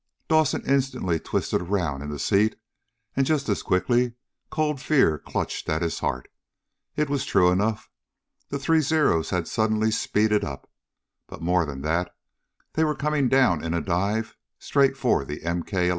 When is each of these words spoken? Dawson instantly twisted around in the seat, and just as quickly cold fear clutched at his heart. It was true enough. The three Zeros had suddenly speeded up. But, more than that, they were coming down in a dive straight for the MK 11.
Dawson 0.27 0.63
instantly 0.65 1.19
twisted 1.19 1.61
around 1.61 2.01
in 2.01 2.09
the 2.09 2.17
seat, 2.17 2.55
and 3.15 3.23
just 3.23 3.47
as 3.49 3.61
quickly 3.61 4.13
cold 4.49 4.81
fear 4.81 5.19
clutched 5.19 5.69
at 5.69 5.83
his 5.83 5.99
heart. 5.99 6.27
It 6.95 7.07
was 7.07 7.23
true 7.23 7.51
enough. 7.51 7.87
The 8.49 8.57
three 8.57 8.81
Zeros 8.81 9.29
had 9.29 9.47
suddenly 9.47 9.91
speeded 9.91 10.43
up. 10.43 10.67
But, 11.27 11.43
more 11.43 11.67
than 11.67 11.81
that, 11.83 12.09
they 12.73 12.83
were 12.83 12.95
coming 12.95 13.29
down 13.29 13.63
in 13.63 13.75
a 13.75 13.79
dive 13.81 14.35
straight 14.57 14.97
for 14.97 15.23
the 15.23 15.39
MK 15.41 15.69
11. 15.71 15.89